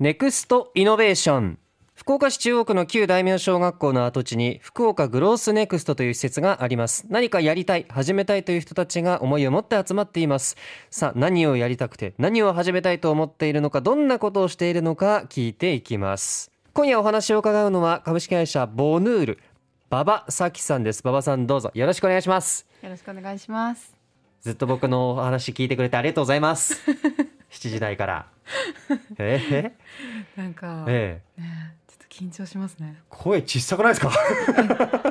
[0.00, 1.58] ネクストイノベーション。
[1.94, 7.06] 福岡市中央区の旧大名小学校の跡地に福岡グロースネクストという施設があります。
[7.08, 10.56] 何かやりたい始めたいという人たちが思いを持って集まっています。
[10.90, 16.50] さあ何をやりたくて何を始めたいと思っているのかどんなことをしているのか聞いていきます。
[16.72, 19.38] 今夜お話を伺うのは株式会社ボヌール
[19.92, 21.02] 馬場咲さんです。
[21.04, 21.70] 馬場さんどうぞ。
[21.72, 22.66] よろしくお願いします。
[22.82, 23.94] よろしくお願いします。
[24.40, 26.74] ずっと僕のお話聞いてくれてありがとうございます。
[27.52, 28.33] 7時台から
[29.18, 29.72] え？
[30.36, 31.40] なんか、ええ。
[31.40, 32.96] ねちょっと緊張しますね。
[33.08, 34.10] 声小さくないですか？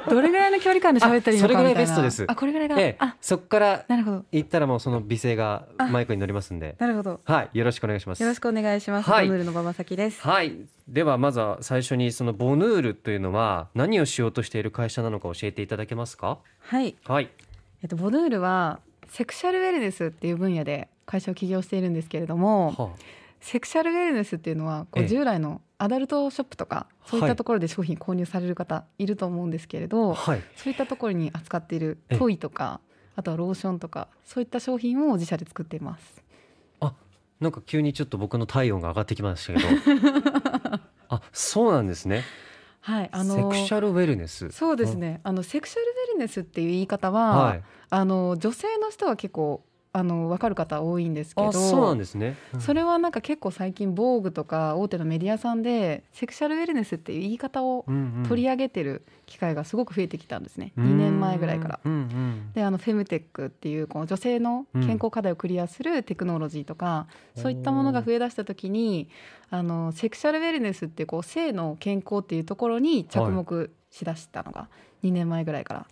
[0.09, 1.53] どれぐらいの距離感で喋ったらいいのかみたいな。
[1.53, 2.25] あそれぐらいベストです。
[2.27, 2.95] あこれぐらいが、ええ。
[2.99, 3.15] あ。
[3.21, 4.25] そこからなるほど。
[4.31, 6.75] 言ったらもうその美声がマイクに乗りますんで。
[6.79, 7.21] なるほど。
[7.23, 8.21] はいよろしくお願いします。
[8.21, 9.27] よろしくお願いします、はい。
[9.27, 10.21] ボヌールの馬場咲です。
[10.21, 10.65] はい。
[10.87, 16.39] ではまずは最初にそのボヌールというのは何をしようとしている会社なのか教えていただけますか？
[16.59, 16.95] はい。
[17.05, 17.29] はい。
[17.81, 18.79] えっとボヌールは
[19.09, 22.89] セクシャルウェルネスっていう分野で会社を起業しているんですけれどもは
[23.43, 25.05] セクシャルウェルネスっていうのはこええ。
[25.05, 30.41] う従来のアダルトショップとかそういったところで商品購入される方いると思うんですけれど、あはい。
[30.55, 32.17] そういったところに扱っているええ。
[32.17, 32.79] トイとか
[33.15, 36.23] あとはローションとかそういった商品を自社で作っています。
[37.39, 40.79] なんか急にちょっと僕の体温が上がってきましたけど。
[41.09, 42.23] あそうなんですね。
[42.79, 44.49] はいあのセクシャルウェルネス。
[44.51, 45.19] そうですね。
[45.23, 47.63] あのセクシャルウェルネスっていう言い方は、はい。
[47.89, 49.63] あの女性の人は結構
[49.95, 52.61] あの分かる方多いんですけどあそうなんですね、うん。
[52.61, 61.79] それはなんか結構最近防具とか大手のメディアさんでセクシャルウェルネスっていう言い方をうんうん取り上げてる機会がすごく増えてきたんですね、2年前ぐらいから。
[61.85, 62.51] うんうん。
[62.53, 67.05] であのフェムテックっていうこの女性の健康課題をクリアするテクノロジーとか、
[67.35, 69.09] そういったものが増えだした時に
[69.51, 74.69] あのセクシャルウェルネスっていうこう性の健康っていうところに着目しだしたのが
[75.03, 75.85] 2年前ぐらいから。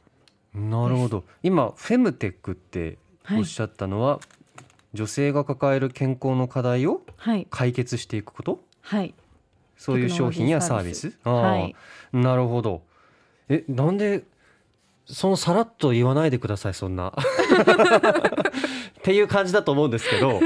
[0.59, 1.23] なるほど。
[1.43, 2.97] 今フェムテックってはい
[3.37, 4.19] おっしゃったのは、
[4.93, 8.59] 女性が抱える健康の課題をはい、解決していくこと？
[8.81, 9.13] はい、
[9.77, 11.17] そういう商品やサービス？
[11.23, 11.75] ああ、はい。
[12.13, 12.81] なるほど。
[13.49, 14.23] えなんで
[15.05, 17.09] そのさらっと言わないでくださいそんな。
[17.13, 20.39] っていう感じだと思うんですけど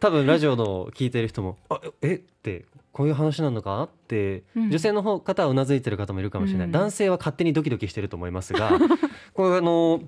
[0.00, 4.70] 多分ラジオの聞いてる人も「あえってこういう話なのか?」って、うん。
[4.70, 6.72] 女性の方方はうなずいてる方もいるかもしれない、うん。
[6.72, 8.70] 男性は勝手にドキドキしてると思いますが
[9.34, 10.00] これあの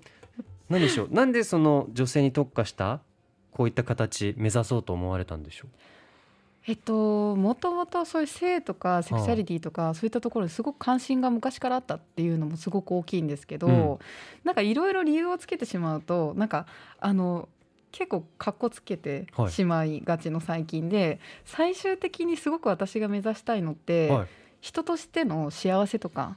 [0.69, 1.09] 何でしょう？
[1.13, 3.01] なんでその女性に特化した
[3.53, 5.67] こういった形目指そうと思われたんでしょ
[6.69, 13.99] えっともともとそういう性とかセクシャリティとか、そういったところにすごく関心が昔からあったっていうのもすごく大きいんですけど、うん。
[14.43, 16.67] なんかいろいろ理由をつけてしまうとなんか
[16.99, 17.49] あの
[17.93, 19.53] 結構かっこつけてはい。
[19.53, 24.29] しまいがちの最近で、最終的にすごく私が目指したいのって、う、はい。
[24.61, 26.37] 人としての幸せとか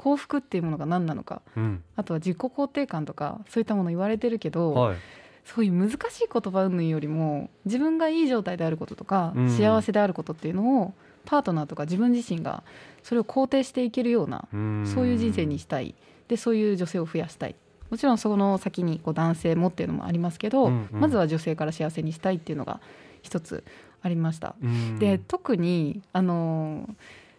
[0.00, 1.84] 幸福っていうものが何なのかうん。
[1.94, 4.96] あとは自己肯定感とかそういったもの言われてるけど、はい。
[5.44, 9.50] そういう難しい言葉云々よりも自分がいい状態であることとか、うん。
[9.50, 10.94] 幸せであることっていうのを
[11.26, 12.62] パートナーとか自分自身が
[13.02, 14.48] それを肯定していけるような
[14.86, 15.94] そういう人生にしたい。
[16.28, 17.54] でそういう女性を増やしたい。
[17.90, 21.00] もちろんその先にこう男性もっていうのもありますけど、うんうん。
[21.00, 22.80] まずは女性から幸せにしたいっていうのが
[23.20, 23.64] 一つ
[24.00, 24.54] ありました。
[24.62, 24.98] うん。
[24.98, 26.88] で特にあの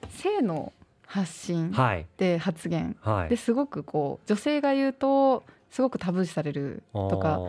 [0.10, 0.74] 性の
[1.12, 2.06] 発信はい。
[2.16, 2.96] で発言。
[3.02, 3.30] はい。
[3.30, 7.40] ですごくこう女性が言うとすごくタブー視されるとか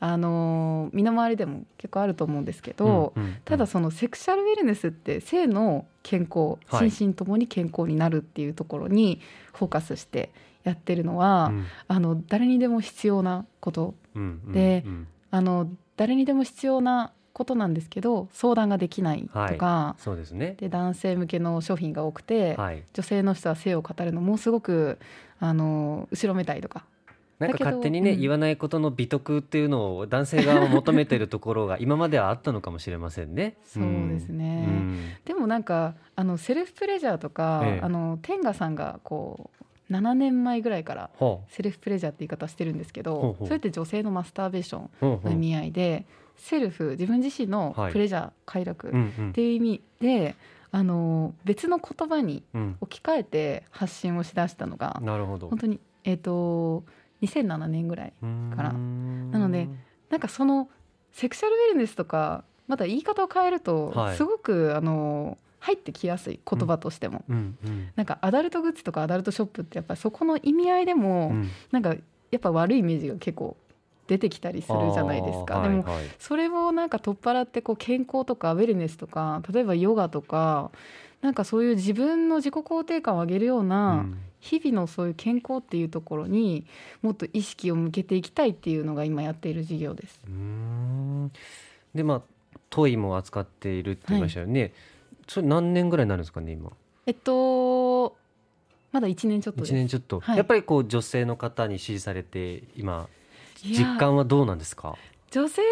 [0.00, 3.36] あの身の回りでも結構あると思うんですけど、うんうんうん。
[3.44, 6.90] ただそのセクシャルウェルネスって性の健康はい。
[6.90, 9.20] 心身ともに健康になるっていうところに
[9.52, 10.32] フォーカスして
[10.64, 11.66] やってるのは、うん。
[11.86, 15.06] あの誰にでも必要なことうんうんでうん。
[15.30, 20.54] あの誰にでも必要なことなんですけど相談ができないとか、そうですね。
[20.58, 22.82] で男性向けの商品が多くて、はい。
[22.92, 24.98] 女性の人は性を語るのもすごく
[25.40, 26.84] あの後ろめたいとか。
[27.38, 28.20] なんか勝手にね、うん。
[28.20, 33.56] 言わないことの美徳っていうのを男性側も求めてるところが 今まではあったのかもしれませんね。
[33.64, 34.66] そうですね。
[34.68, 34.98] うん。
[35.24, 37.80] でもなんかあのセルフプレジャーとか、ええ。
[37.82, 46.06] あの天賀さんがこう7年前ぐらいからほセルフプレジャーって言い方してるんですけどそれって女性のマスターベーションの意味合いで、
[46.42, 47.92] セルフ自分自身のはい。
[47.92, 48.90] プレジャー、快楽っ
[49.32, 50.34] ていう意味で
[50.72, 52.76] あの別の言葉にうん。
[52.80, 55.48] 置き換えて発信をしだしたのがなるほど。
[55.48, 56.82] 本当にえっ、と
[57.22, 58.12] 2007年ぐらい
[58.56, 58.72] から。
[58.72, 59.68] なので
[60.10, 60.68] なんかその
[61.12, 64.16] セクシャルウェルネスとかまた言い方を変えるとはい。
[64.16, 67.24] すごく、あの入ってきやすい言葉としても、
[67.94, 71.50] なんかアダルトグッズとかアダルトショップってやっぱりそこの意味合いでも、うん。
[71.70, 71.94] なんか
[72.32, 73.56] やっぱ悪いイメージが結構
[74.06, 75.58] 出てきたりするじゃないですか。
[75.58, 76.04] はいはい。
[76.18, 80.70] それをなんか取っ払ってこう健康とかウェルネスとか例えばヨガとか
[81.20, 84.18] なんかそういう自分の自己肯定感を上げるよううなん。
[84.40, 86.66] 日々のそういう健康っていうところに
[87.00, 90.18] もっと意識を向けていきたいっていうのが今やっている事業です。
[90.26, 91.32] うーん。
[91.94, 92.22] でまあ
[92.68, 94.72] トイも扱っているって言いましたよね、
[95.28, 96.72] それ何年ぐらいになるんですかね今？
[97.06, 98.16] えっと
[98.90, 99.72] まだ1年ちょっとです。
[99.72, 100.36] 1年ちょっと、はい。
[100.36, 103.08] やっぱりこう女性の方に支持されて今
[103.64, 104.96] 実感はどうなんですか？
[105.30, 105.62] 女性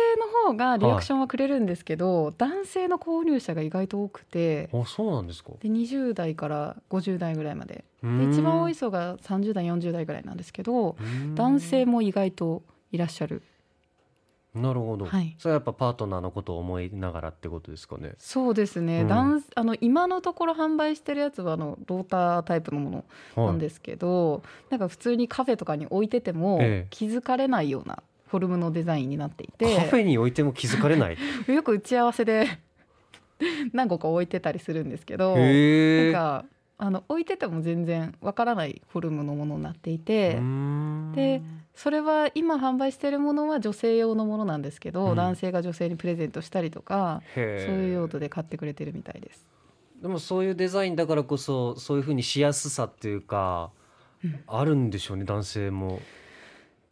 [0.45, 4.71] の方がリアクションはくれるんですけど、男性の購入者が意外と多くて。
[4.73, 5.51] あそうなんですか？
[5.61, 7.85] で20代から50代ぐらいまで。
[8.03, 10.97] で一番多い層が30代40代ぐらいなんですけど
[11.35, 13.43] 男性も意外といらっしゃる
[14.55, 15.37] なるほど、はい。
[15.39, 18.15] それはやっぱパートナーのことを思いながらってことですかね。
[18.19, 19.07] そうですね、うん。
[19.07, 23.05] 男あの今のところ販売してるやつはあのロータータイプのも
[23.37, 26.87] のなんですけど、なんか普通にカフェとかに置いててもええ。
[26.91, 31.17] 気づかれないようなフォルムのデザインになっていカフてェに置いても気づかれない？
[31.47, 32.47] よく打ち合わせで
[33.73, 36.45] 何個か置いてたりするんですけどなんか
[36.79, 40.41] あの置いてても全然わからないフォルムのものになっていて。
[41.15, 41.43] で
[41.83, 45.17] それは今販売しているものは女性用のものなんですけど、うん。
[45.17, 49.47] 男性が女性にプレゼントしたりとかそういう用途で買ってくれてるみたいです。
[50.03, 53.71] でもそういうデザインだからこそそういうふうにしやすさっていうか、
[54.23, 54.41] うん。
[54.47, 56.03] あるんでしょうね男性も。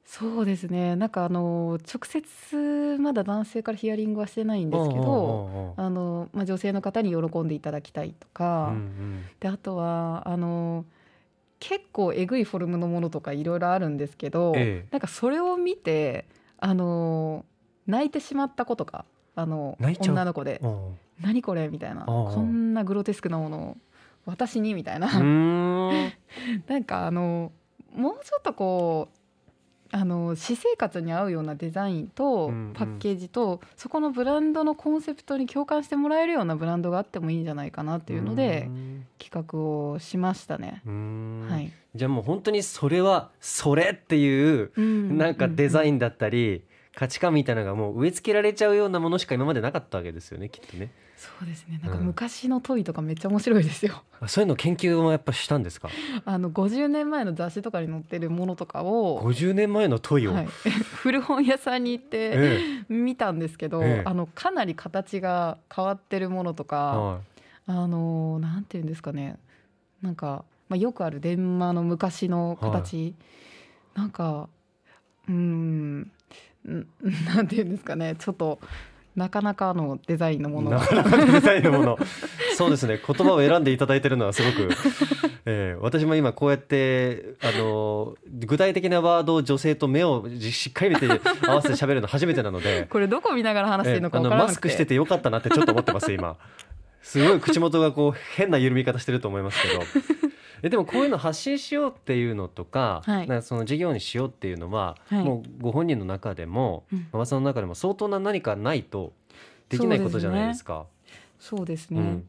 [0.07, 0.97] そうですね。
[0.97, 8.73] なんかあの直接まだ男性からヒアリングはしてないんですけどどあの、まあ、女性の方に喜んでいただきたいとか、
[9.39, 10.87] であとはあの
[11.61, 14.89] 結構えぐいフォルムのものとかいろいろあるんですけど、ええ。
[14.91, 16.27] なんかそれを見て
[16.59, 17.45] あの
[17.87, 23.77] 泣いてしまった子とかあの女の子でうん「何これ?」みたいなこんなグロテスクなものを
[24.27, 25.09] 私にみたいな、
[26.67, 27.51] なんかあの
[27.95, 29.19] もうちょっとこう
[29.91, 32.73] あの私生活に合うようなデザインとうんうん。
[32.75, 38.71] パッケージと、そこのブランドのコンセプトに共感してもらえるようなブランドがあってもいいんじゃないかなっていうのでう
[39.19, 40.83] 企画をしましたね。
[40.87, 44.71] はい、じゃあもう本当にそれはそれっていう
[45.15, 50.91] なんかデザイン、ンだったり価値観みたいなのがもう植え付けられちゃうようなものしか今までなかったわけですよねきっとね。
[51.17, 51.81] そうですね。
[51.83, 52.07] なんかうん。
[52.07, 54.05] 昔の問いとかめっちゃ面白いですよ。
[54.21, 55.91] あそういうの研究もやっぱしたんですか？
[56.25, 60.49] あの50年前の雑誌とかに載ってるものとかを、50年前の問いを、はい、
[61.03, 64.03] 古本屋さんに行ってえ見たんですけど、ええ。
[64.05, 67.21] あのかなり形が変わってるものとえか、は
[67.69, 69.37] あのなんていうんですかね。
[70.01, 73.15] なんか、まあ、よくある電話の昔の形、
[73.95, 74.49] なんか
[75.29, 76.11] うーんん
[77.27, 78.17] なんていうんですかね。
[78.19, 78.59] ちょっと
[79.17, 80.71] なかなかのデザインのもの。
[80.71, 81.99] なかなかのデザインのもの。
[82.57, 82.99] そうですね。
[83.07, 84.71] 言葉を選んでいただいてるのはすごく、
[85.45, 91.07] ええ私も今こうやってあの具体的なワードを女性と目をじしっかり見て
[91.43, 92.87] 合わせて喋るの初めてなので。
[92.89, 96.37] これどこ見ながら話していいのかからなくて、マスクしててよかったなってちょっと思ってます今
[97.03, 99.83] すごい口元がこう 変な緩み方してると思いますけど。
[100.61, 103.29] えでもこういうの発信しようっていうのとか,、はい。
[103.29, 105.25] なんかその事業にしようっていうのは、はい。
[105.25, 107.07] もうご本人の中でもうん。
[107.13, 109.13] 馬場さんの中でも相当な何かないと
[109.69, 110.87] できないことじゃないですか。
[111.39, 112.29] そうですね、うん。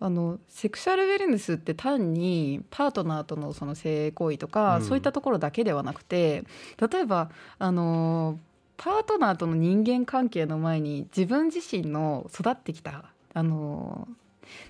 [0.00, 4.84] あのセクシャルウェルネスって単にパートナーとのその性行為とか、うん。
[4.84, 6.44] そういったところだけではなくて
[6.78, 8.38] 例えばあの
[8.76, 14.08] パートナーとの人間関係の前に自分自身の育ってきたあの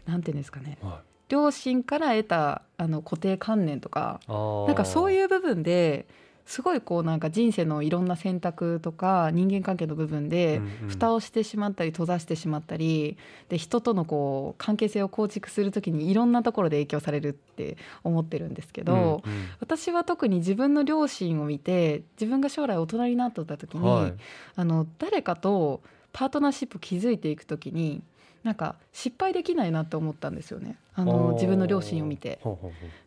[0.06, 0.79] なんていうんですかね。
[0.82, 1.12] はい。
[1.29, 6.06] 両親から得たあの固定観念とかなんかそうういう部分で
[6.44, 13.17] すごいこうなんか人生のいろんな選択とか人間関係の部分で蓋をしてしまったり閉ざしてしまったり
[13.49, 19.48] で人とのこう関係性を構築するときにいろんなところで影響されるって思ってるんですけど、うんうん。
[19.60, 24.15] 私は特に自分の両親を見て自分が将来大人になった時に、はい。
[24.56, 25.81] あの誰かと
[26.13, 28.03] パートナーシップ築いていくときに
[28.44, 30.77] なんか失敗できないなって思ったんですよね。
[30.94, 32.41] あの自分の両親を見て。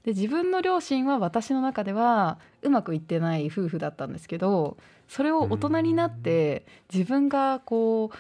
[0.03, 4.77] で自分の両親は私の中ではうまくいってない夫婦だったんですけど
[5.07, 8.17] それを大人になって自分がこう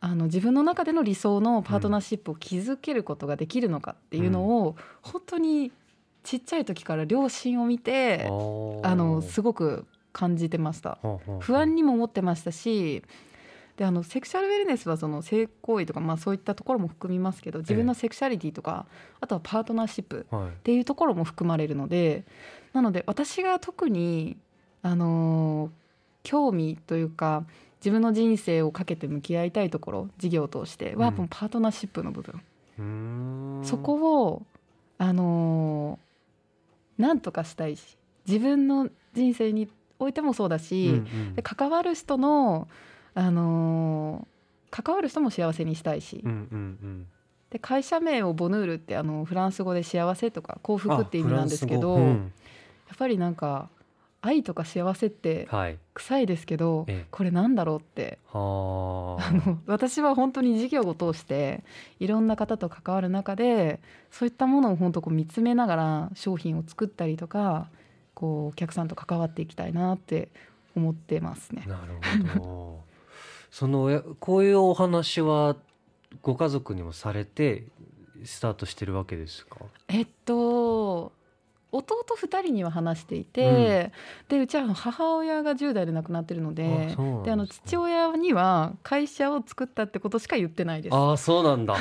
[0.00, 5.70] あの自分の中での理想のパートナーシップを築けることができるのかっていうのを、本当に
[6.24, 8.26] ちっちゃい時から両親を見て
[8.82, 10.98] ああのすごく感じてました。
[11.38, 13.02] 不安にも思ってましたし
[13.82, 18.86] であのセクシャルウェルネスはその性行為とか、まあ、そういったところも含みますけど自分のセクシャリティとか、
[19.20, 20.48] あとはパートナーシップはい。
[20.50, 22.22] っていうところも含まれるので
[22.72, 24.36] なので私が特に、
[24.82, 25.70] あのー
[26.22, 27.44] 興味というか
[27.80, 34.42] 自分の人生をかけて向き合いたいところ事業を通しては、パートナーシップの部分、そこを、
[34.98, 37.96] あのーなんとかしたいし
[38.28, 41.34] 自分の人生においてもそうだし、うんうん。
[41.34, 42.68] で関わる人の、
[43.14, 44.32] あのー
[44.72, 46.38] 関わる人も幸せにしたいし、うんうん
[46.82, 47.06] うん。
[47.50, 52.32] で会社名をボヌールってあのフランス語で幸せとか幸福って意味なんですけど、うん。
[52.88, 53.68] やっぱりなんか
[54.22, 55.78] 愛とか幸せってはい。
[55.92, 57.06] 臭いですけど、ええ。
[57.10, 58.18] これなんだろうって。
[58.32, 61.62] はあの私は本当に事業を通して
[62.00, 63.78] いろんな方と関わる中で
[64.10, 67.68] そういったものを本当こう見つめながら商品を作ったりとか
[68.14, 70.30] こうお客さんと関わっていきたいなって
[70.74, 71.64] 思ってますね。
[71.66, 72.91] なるほど
[73.52, 75.56] そのやこういうお話は
[76.22, 77.64] ご家族にもされて
[78.24, 79.58] スタートしてるわけですか？
[79.88, 81.12] えっと
[81.70, 83.92] 弟2人には話していて、
[84.28, 90.94] でうちは母親が10代で亡くなってるのでですねであの父親には会社を作ったってことしか言ってないです。
[90.94, 91.76] ああそうなんだ。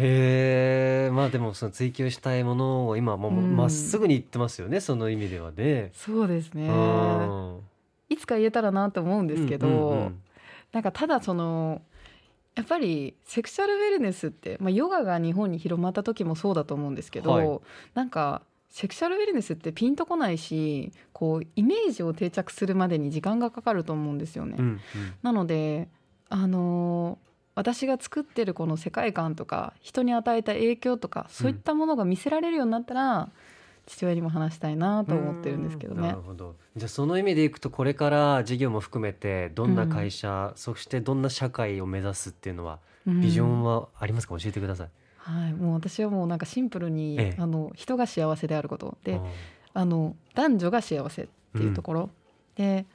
[0.00, 3.56] へえ まあでもその追求したいものを今もううん。
[3.56, 5.90] まっすぐに言ってますよねその意味ではね。
[5.94, 6.68] そうですね。
[6.68, 7.60] うん。
[8.08, 10.22] いつか言えたらなと思うんですけど、うんうんうん
[10.72, 11.82] なんかただその
[12.54, 17.60] やっぱりセクシャルウェルネスって、まあ、ヨガが日本に広まった時もそうだと思うんですけど、はい
[17.94, 24.54] なんかセクシャルウェルネスってピンとこないしこうイメージを定着するまでに時間がかかると思うんですよね。
[24.58, 24.80] うんうん
[25.22, 25.88] なので
[26.28, 33.28] あのー私が作ってるこの世界観とか人に与えた影響とかそういったものが見せられるようになったら、
[33.90, 36.00] 父親にも話したいなと思ってるんですけどね。
[36.00, 36.20] うんなる。
[36.22, 36.54] ほど。
[36.76, 43.20] じゃあその意味でいくとこれから事業も含めてどんな会社、そしてどんな社会を目指すっていうのはうん。
[43.20, 44.88] ビジョンはありますか、教えてください。
[45.16, 47.40] はい、もう私はもうなんかシンプルに、ええ。
[47.40, 48.96] あの人が幸せであること。
[49.04, 49.26] でうん。
[49.74, 52.10] あの男女が幸せっていうところ、
[52.56, 52.86] で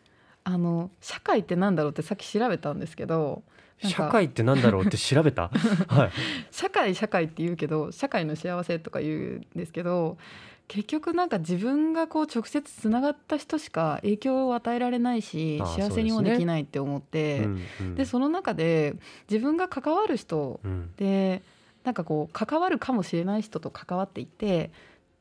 [0.44, 3.44] あの社会ってなんだろうってさっき調べたんですけど
[3.82, 5.50] 社会ってなんだろうって調べた？
[5.88, 6.12] はい。
[6.52, 10.18] 社会社会って言うけど社会の幸せとか言うんですけど
[10.68, 17.96] 結局なんか自分がこう直接つながった人しか影響を与えられないし幸せにもできないって思ってうんうん。
[17.96, 18.96] でその中で
[19.30, 20.92] 自分が関わる人うん。
[20.98, 21.44] で
[21.84, 24.72] なんかこう関わるかもしれない人と関わっていって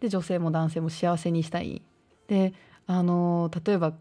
[0.00, 1.82] で女性も男性も幸せにしたい。
[2.26, 2.54] で
[2.86, 3.94] あの例えば、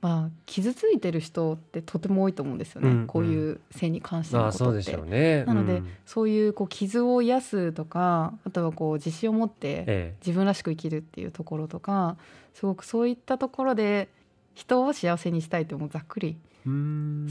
[0.00, 3.06] まあ、傷ついてる人ってとても多いと思うんですよね、うんうん。
[3.06, 4.36] こういう性に関して。
[4.36, 4.98] のああそうでことって。
[4.98, 5.44] しょうね。
[5.44, 5.88] なので、うん。
[6.06, 12.16] そういうこう傷を癒すとかあとはこう自信を持ってえ自分らしく生きるっていうところとか
[12.54, 14.08] すごくそういったところで
[14.54, 16.36] 人を幸せにしたいってもうざっくり、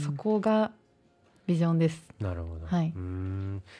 [0.02, 0.70] そこが
[1.46, 2.08] ビジョンです。
[2.20, 2.92] なるほど、はい。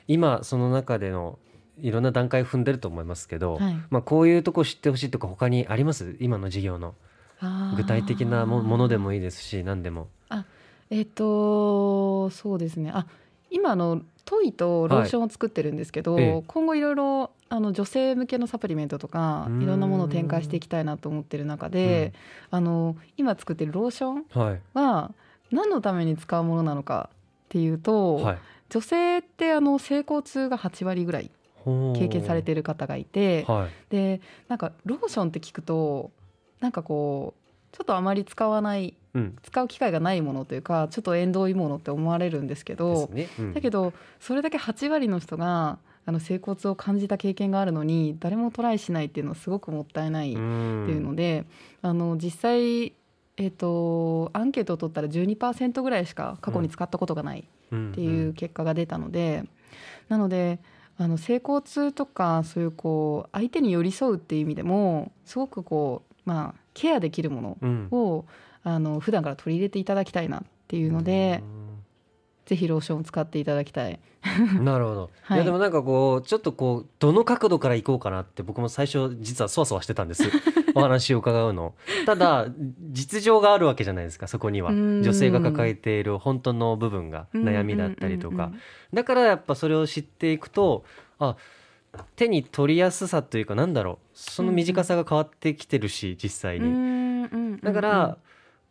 [0.09, 1.39] 今その中での
[1.81, 3.77] いろんな段階踏んでると思いますけど、はい。
[3.89, 6.17] まあ、こういうとこ知ってほしいとか他にあります？
[6.21, 6.95] 今の事業の
[7.77, 10.09] 具体的なもものでもいいですし何でも。
[10.91, 12.91] えっとそうですね。
[12.93, 13.07] あ
[13.51, 16.25] 今あのトイとローションを作ってるんですけど、はい。
[16.25, 19.63] ええ今後いろいろあの女性向けのサプリメントとかうーん。
[19.63, 22.13] いろんなものを展開していきたいなと思ってる中で、
[22.51, 24.25] あの今作ってるローション
[24.75, 25.13] は
[25.53, 27.17] 何のために使うものなのかっ
[27.51, 28.39] ていうと、はい。
[28.69, 31.31] 女性ってあの性交痛が8割ぐらい
[31.65, 33.71] 経験されている方がいて、はい。
[33.91, 36.11] でなんかローションって聞くと
[36.61, 39.37] なんかこうちょっとあまり使わないうん。
[39.43, 43.55] 使う機会がないものというかちょっと縁遠いものって思われるんですけでどすね、うん。
[43.55, 51.45] だけどそれだけ8割の人があの性交痛を感じた経験があるのに誰もトライしないっていうのはすごくもったいないっていうので、
[51.83, 52.95] あの実際、
[53.37, 59.45] えっとアンケートを取ったら12%ぐらいしか過去に使ったことがないうんっていう結果が出たので、
[60.09, 60.59] なので
[60.99, 67.89] あの性交痛とかそういうこう相手に寄り添うっていう意味でもすごくこうまあケアできるものうん。
[67.91, 68.25] を
[68.63, 71.43] あの普段から取り入れていただきたいなっていうので、
[72.47, 73.99] ぜひローションを使っていただきたい。
[74.57, 75.39] う ん なるほど、はい。
[75.39, 80.23] い、やでもなんかこうちょっとこうどの角度から行こうかなって僕も最初実はそわそわしてたんです。
[80.77, 81.75] お話を伺うの。
[82.07, 82.47] ただ
[82.93, 84.71] 実情があるわけじゃないですかそこには。
[84.71, 85.03] うん。
[85.03, 88.53] 女性が抱えている本当の部分が悩みだったりとか。
[88.95, 90.85] だからやっぱそれを知っていくと
[91.19, 91.35] あ
[92.17, 97.61] 手に取りやすさというかなんだろうその短さが変わってきてるし実際うんうにんうんうん。
[97.61, 98.19] だから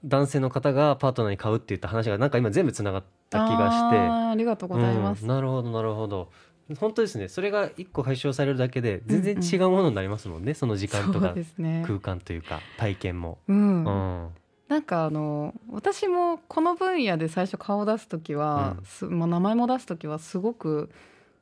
[0.05, 3.97] 男性の方がパートナーに買うって言った話がなんか今全部つながった気がして。
[3.97, 5.23] ありがとうございます。
[5.23, 6.31] うんなるほどなるほど。
[6.79, 7.27] 本当ですね。
[7.27, 11.33] それが一個解消されるだけで全然違うものになりますもんね、その時間とか。
[11.85, 13.83] 空間というか体験も、うん。
[13.83, 13.89] う
[14.25, 14.29] ん。
[14.67, 18.85] なんかあの私もこの分野で最初顔を出す時は、うん。
[18.85, 20.91] すまあ、名前も出す時はすごく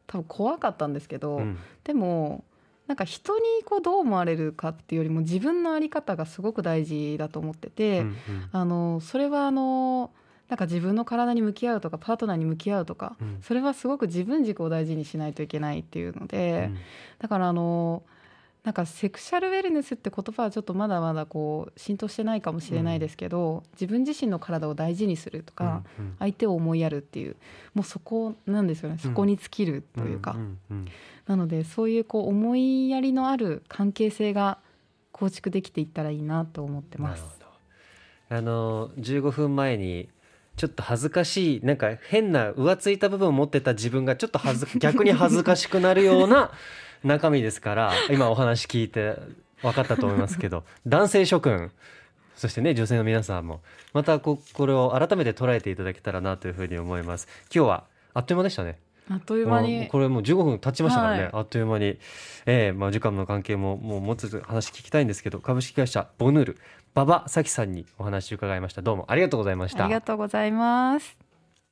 [0.07, 1.57] 多分怖かったんですけど、うん。
[1.83, 2.43] でも
[2.87, 8.15] なんか人にこうどう思われるかっていうよりも自分の在り方がすごく大事だと思ってて、うん
[8.51, 10.11] あのそれはあの
[10.47, 13.37] なんか自分の体に向き合うとかパートナーに向き合うとかうん。
[13.41, 16.77] それはすごく自分軸を大事にしないといけないっていうので、うん。
[17.19, 18.03] だからあの
[18.67, 27.37] なんかセクシャルウェルネスって言葉はちょっとまだまだこう浸透してないかもしれないですけど、自分自身の体を大事にするとか、うん相手を思いやるっていう
[27.73, 28.97] もうそこなんですよね。
[28.97, 30.85] そこに尽きるというか、んうん
[31.27, 34.57] なのでそういうこう思いやりのある関係性が
[35.13, 37.23] 構築できていったらいいなと思ってます。
[38.27, 40.09] あの15分前に
[40.57, 46.51] ちょっと恥ずかしいなんか変な浮ついた部分を持ってた自分がちょっと恥ず 逆に恥ずかしくなるような
[47.03, 49.15] 中身ですから今お話聞いて
[49.61, 51.71] 分かったと思いますけど 男性諸君
[52.35, 53.61] そしてね女性の皆さんも
[53.93, 57.27] またここれを改めて捉えていただけたらなというふうに思います。
[57.53, 57.83] 今日は
[58.15, 58.79] あっという間でしたね。
[59.09, 59.87] あっという間に。
[59.87, 61.31] これもう15分経ちましたからね、はい。
[61.33, 61.97] あっという間に、
[62.45, 66.57] えーまあ、時間の関係ももうもうちょっと話聞きたいんですけど株式会社ボヌール
[66.97, 68.81] 馬場咲さんにお話を伺いました。
[68.81, 69.85] どうもありがとうございました。
[69.85, 71.26] ありがとうございます。